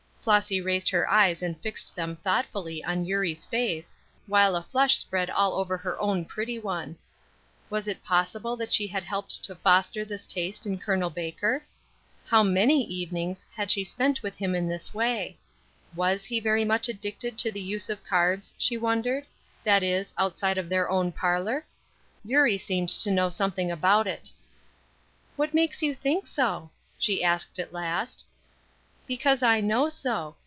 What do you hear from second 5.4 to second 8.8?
over her own pretty one. Was it possible that